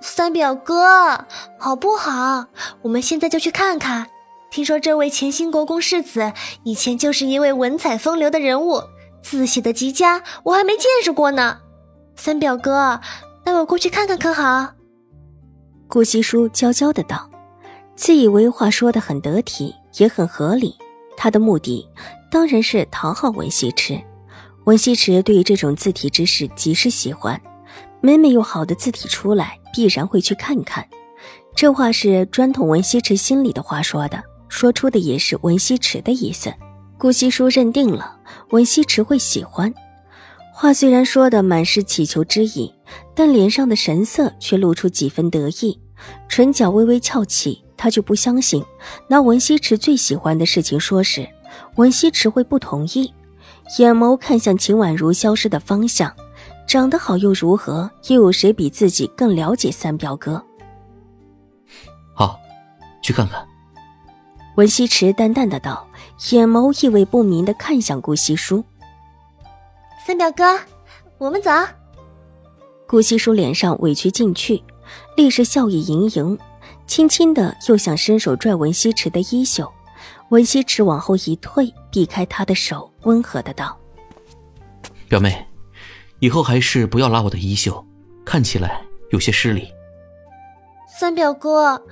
[0.00, 1.26] 三表哥，
[1.58, 2.46] 好不好？
[2.82, 4.06] 我们现在就去看看。
[4.50, 6.32] 听说这位前兴国公世子
[6.64, 8.82] 以前就是一位文采风流的人物，
[9.22, 11.58] 字写的极佳，我还没见识过呢。
[12.16, 13.00] 三表哥，
[13.44, 14.72] 带我过去看看可好？
[15.86, 17.30] 顾惜书娇娇的道，
[17.94, 20.76] 自以为话说的很得体，也很合理。
[21.16, 21.86] 他的目的
[22.30, 24.00] 当然是讨好文西池。
[24.64, 27.40] 文西池对于这种字体之事极是喜欢。
[28.02, 30.86] 每每有好的字体出来，必然会去看看。
[31.54, 36.52] 这话是专捅文西池心里的话说的，说出的也是文西池的意思。
[36.98, 38.16] 顾惜书认定了
[38.50, 39.72] 文西池会喜欢。
[40.52, 42.74] 话虽然说的满是乞求之意，
[43.14, 45.80] 但脸上的神色却露出几分得意，
[46.28, 47.64] 唇角微微翘起。
[47.76, 48.62] 他就不相信
[49.08, 51.26] 拿文西池最喜欢的事情说时，
[51.76, 53.10] 文西池会不同意。
[53.78, 56.14] 眼眸看向秦婉如消失的方向。
[56.70, 57.90] 长得好又如何？
[58.06, 60.40] 又有谁比自己更了解三表哥？
[62.14, 62.38] 好，
[63.02, 63.44] 去看看。
[64.54, 65.84] 文西池淡淡的道，
[66.30, 68.64] 眼眸意味不明的看向顾惜书。
[70.06, 70.60] 三表哥，
[71.18, 71.50] 我们走。
[72.86, 74.62] 顾西书脸上委屈尽去，
[75.16, 76.38] 立时笑意盈盈，
[76.86, 79.68] 轻轻的又想伸手拽文西池的衣袖。
[80.28, 83.76] 文西池往后一退，避开他的手，温和的道
[85.10, 85.44] ：“表妹。”
[86.20, 87.84] 以后还是不要拉我的衣袖，
[88.24, 89.72] 看起来有些失礼。
[90.98, 91.82] 三表哥，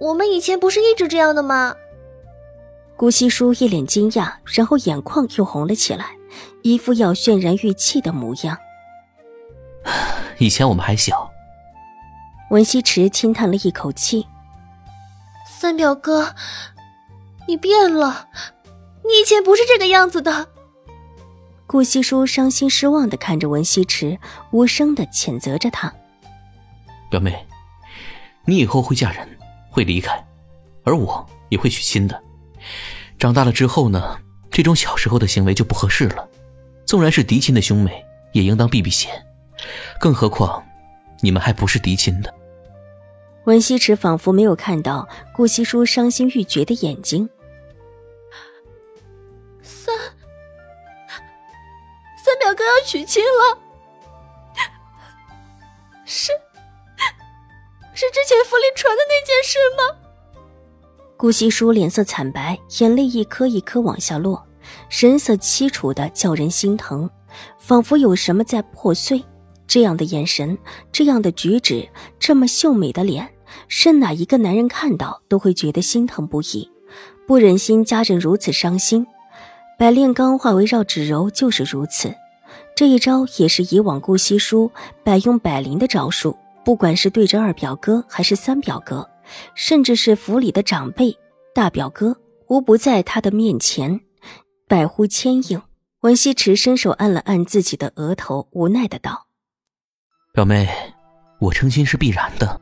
[0.00, 1.74] 我们以前不是一直这样的吗？
[2.96, 6.12] 顾惜书一脸惊讶，然后眼眶又红了起来，
[6.62, 8.56] 一副要渲然欲泣的模样。
[10.38, 11.28] 以前我们还小。
[12.50, 14.24] 文西池轻叹了一口气
[15.58, 16.32] ：“三表哥，
[17.48, 18.28] 你变了，
[19.04, 20.46] 你以前不是这个样子的。”
[21.74, 24.16] 顾惜书伤心失望的看着文西池，
[24.52, 25.92] 无声的谴责着他
[27.10, 27.44] ：“表妹，
[28.44, 29.28] 你以后会嫁人，
[29.72, 30.24] 会离开，
[30.84, 32.22] 而我也会娶亲的。
[33.18, 34.16] 长大了之后呢，
[34.52, 36.28] 这种小时候的行为就不合适了。
[36.86, 39.10] 纵然是嫡亲的兄妹，也应当避避嫌。
[39.98, 40.64] 更何况，
[41.22, 42.32] 你们还不是嫡亲的。”
[43.46, 47.28] 文西池仿佛没有看到顾惜书伤心欲绝的眼睛。
[52.24, 53.58] 三表哥要娶亲了，
[56.06, 56.32] 是
[57.92, 60.00] 是之前府里传的那件事吗？
[61.18, 64.42] 顾惜书脸色惨白，眼泪一颗一颗往下落，
[64.88, 67.10] 神色凄楚的叫人心疼，
[67.58, 69.22] 仿佛有什么在破碎。
[69.66, 70.56] 这样的眼神，
[70.90, 71.86] 这样的举止，
[72.18, 73.34] 这么秀美的脸，
[73.68, 76.70] 是哪一个男人看到都会觉得心疼不已，
[77.26, 79.06] 不忍心家人如此伤心。
[79.78, 82.14] 百炼钢化为绕指柔，就是如此。
[82.76, 84.70] 这一招也是以往顾惜书
[85.04, 89.08] 百用百灵的招数，不管是对着二表哥还是三表哥，
[89.54, 91.16] 甚至是府里的长辈
[91.54, 92.16] 大表哥，
[92.48, 94.00] 无不在他的面前
[94.68, 95.60] 百呼千应。
[96.00, 99.26] 文西池伸手按了按自己的额头，无奈的道
[100.34, 100.68] ：“表妹，
[101.40, 102.60] 我成亲是必然的，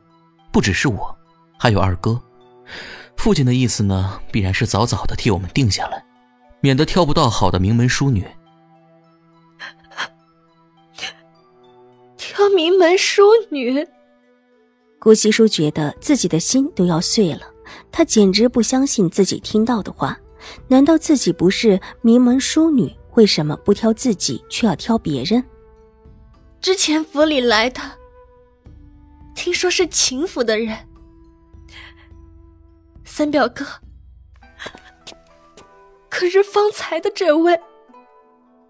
[0.51, 1.13] 不只是我，
[1.59, 2.21] 还有二哥。
[3.17, 6.05] 父亲的意思呢，必然是早早的替我们定下来，
[6.63, 8.25] 免得挑不到好的名门淑女。”
[12.15, 13.85] 挑名门淑女，
[14.97, 17.41] 顾惜书觉得自己的心都要碎了。
[17.91, 20.17] 他简直不相信自己听到的话。
[20.67, 22.93] 难道自己不是名门淑女？
[23.15, 25.43] 为什么不挑自己，却要挑别人？
[26.59, 27.79] 之前府里来的，
[29.35, 30.75] 听说是秦府的人。
[33.05, 33.63] 三表哥，
[36.23, 37.59] 可是方才的这位？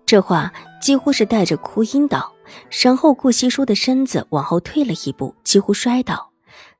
[0.07, 0.51] 这话
[0.81, 2.33] 几乎是带着哭音道。
[2.81, 6.31] 然后顾惜书的身子往后退了一步，几乎摔倒，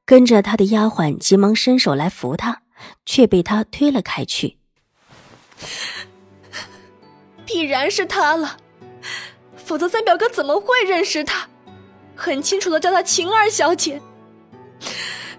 [0.03, 2.63] 跟着他的丫鬟急忙伸手来扶他，
[3.05, 4.57] 却被他推了开去。
[7.45, 8.57] 必然是他了，
[9.55, 11.47] 否则三表哥怎么会认识他？
[12.15, 14.01] 很清楚的叫他晴儿小姐。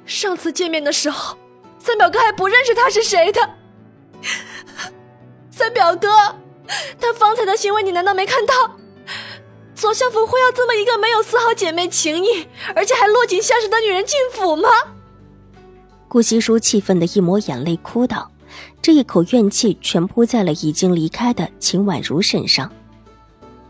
[0.07, 1.37] 上次见面的时候，
[1.81, 3.51] 三表哥还不认识他是谁的。
[5.57, 6.09] 三表哥，
[7.01, 8.77] 他方才的行为你难道没看到？
[9.73, 14.69] 左相府会要这么一个没有丝毫姐妹情谊，而且还落井下石的女人进府吗？
[16.09, 18.29] 顾惜书气愤的一抹眼泪，哭道
[18.83, 22.69] ：“这一口怨气全扑在了已经离开的秦婉如身上。”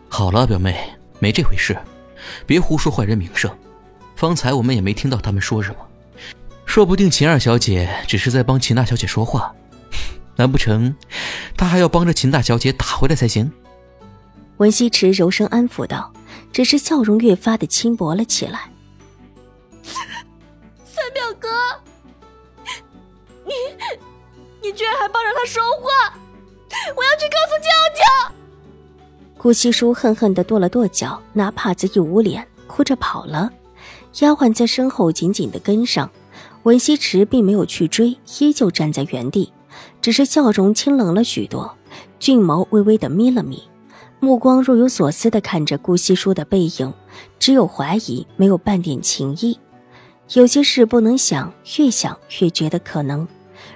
[0.08, 1.76] 好了，表妹，没这回事，
[2.46, 3.50] 别胡说坏人名声。
[4.16, 5.76] 方才我们也没听到他们说什么，
[6.64, 9.54] 说不定秦二小姐只是在帮秦大小姐说话，
[10.36, 10.94] 难不成
[11.56, 13.50] 他还要帮着秦大小姐打回来才行？
[14.58, 16.12] 文西池柔声安抚道，
[16.52, 18.70] 只是笑容越发的轻薄了起来。
[20.84, 21.48] 三表哥，
[23.44, 23.52] 你
[24.62, 26.16] 你居然还帮着他说话，
[26.96, 28.34] 我要去告诉舅舅。
[29.36, 33.50] 顾惜书恨恨的跺了跺脚，拿帕子一捂脸，哭着跑了。
[34.20, 36.08] 丫鬟在身后紧紧的跟上，
[36.62, 39.52] 文西池并没有去追，依旧站在原地，
[40.00, 41.76] 只是笑容清冷了许多，
[42.18, 43.62] 俊眸微微的眯了眯。
[44.20, 46.92] 目光若有所思的看着顾惜书的背影，
[47.38, 49.58] 只有怀疑，没有半点情意。
[50.32, 53.28] 有些事不能想，越想越觉得可能。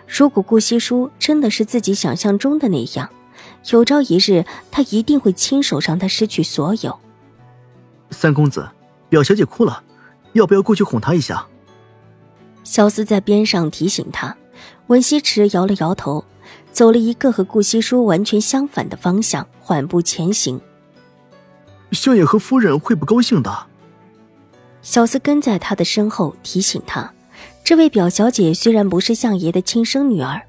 [0.07, 3.11] 如果顾惜书真的是自己想象中的那样，
[3.71, 6.99] 有朝一日他一定会亲手让他失去所有。
[8.11, 8.67] 三公子，
[9.11, 9.83] 表小姐哭了，
[10.33, 11.47] 要不要过去哄她一下？
[12.65, 14.35] 小厮在边上提醒他，
[14.89, 16.25] 文西池摇了摇头。
[16.71, 20.61] 走了一个和顾惜书完全相反的方向，缓步前行。
[21.91, 23.67] 相爷和夫人会不高兴的。
[24.81, 27.13] 小厮跟在他的身后提醒他：
[27.65, 30.41] 这位表小姐虽然不是相爷的亲生女儿，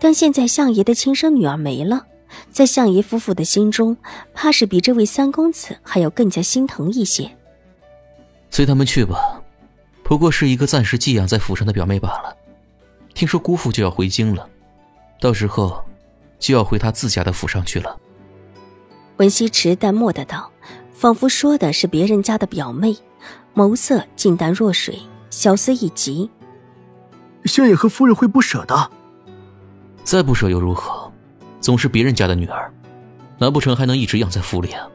[0.00, 2.06] 但现在相爷的亲生女儿没了，
[2.50, 3.96] 在相爷夫妇的心中，
[4.34, 7.30] 怕是比这位三公子还要更加心疼一些。
[8.50, 9.40] 随他们去吧，
[10.02, 12.36] 不过是一个暂时寄养在府上的表妹罢了。
[13.18, 14.48] 听说姑父就要回京了。
[15.20, 15.84] 到时候，
[16.38, 17.98] 就要回他自家的府上去了。
[19.16, 20.48] 文西池淡漠的道，
[20.92, 22.96] 仿佛说的是别人家的表妹，
[23.56, 24.96] 眸色静淡若水。
[25.30, 26.30] 小思一急，
[27.44, 28.88] 相爷和夫人会不舍的。
[30.04, 31.12] 再不舍又如何？
[31.60, 32.72] 总是别人家的女儿，
[33.36, 34.88] 难不成还能一直养在府里啊？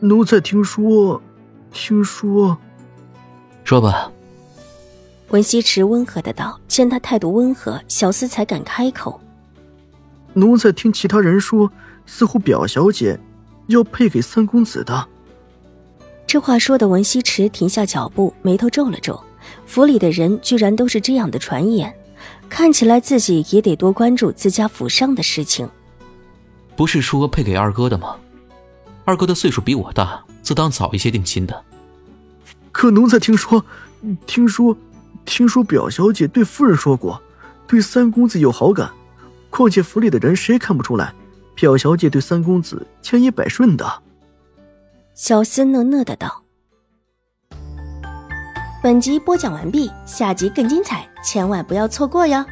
[0.00, 1.22] 奴才听说，
[1.70, 2.58] 听说，
[3.62, 4.10] 说吧。
[5.30, 9.20] 文西池温和的道：“见他态度温和，小厮才敢开口。
[10.34, 11.70] 奴才听其他人说，
[12.06, 13.18] 似乎表小姐
[13.66, 15.08] 要配给三公子的。”
[16.28, 19.20] 这话说的文西池停下脚步，眉头皱了皱。
[19.64, 21.92] 府里的人居然都是这样的传言，
[22.48, 25.68] 看起来自己也得多关注自家府上的事情。
[26.76, 28.16] 不是说配给二哥的吗？
[29.04, 31.64] 二哥的岁数比我大，自当早一些定亲的。
[32.70, 33.64] 可奴才听说，
[34.24, 34.76] 听说。
[35.26, 37.20] 听说表小姐对夫人说过，
[37.66, 38.90] 对三公子有好感。
[39.50, 41.12] 况且府里的人谁看不出来，
[41.54, 44.02] 表小姐对三公子千依百顺的。
[45.14, 46.44] 小厮讷讷的道
[48.82, 52.44] ：“本集播讲完毕，下集更精彩，千万不要错过哟。”